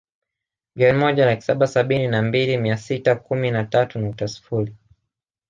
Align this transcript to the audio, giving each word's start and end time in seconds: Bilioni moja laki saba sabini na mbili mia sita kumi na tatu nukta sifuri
Bilioni 0.75 0.97
moja 0.99 1.25
laki 1.25 1.41
saba 1.41 1.67
sabini 1.67 2.07
na 2.07 2.21
mbili 2.21 2.57
mia 2.57 2.77
sita 2.77 3.15
kumi 3.15 3.51
na 3.51 3.63
tatu 3.63 3.99
nukta 3.99 4.27
sifuri 4.27 4.75